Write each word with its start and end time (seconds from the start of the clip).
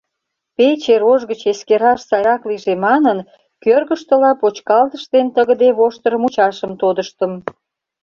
Пече 0.55 0.95
рож 1.03 1.21
гыч 1.29 1.41
эскераш 1.51 1.99
сайрак 2.09 2.41
лийже 2.49 2.73
манын, 2.85 3.17
кӧргыштыла 3.63 4.31
почкалтыш 4.41 5.03
ден 5.13 5.27
тыгыде 5.35 5.69
воштыр 5.79 6.13
мучашым 6.21 6.71
тодыштым. 6.81 7.31